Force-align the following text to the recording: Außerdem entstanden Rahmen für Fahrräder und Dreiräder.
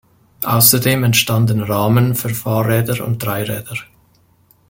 Außerdem 0.45 1.03
entstanden 1.03 1.61
Rahmen 1.61 2.15
für 2.15 2.29
Fahrräder 2.29 3.05
und 3.05 3.23
Dreiräder. 3.23 3.75